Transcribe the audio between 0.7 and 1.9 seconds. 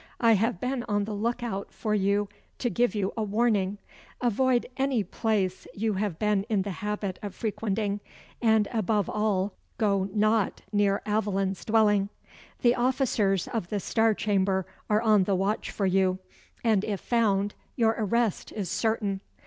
on the look out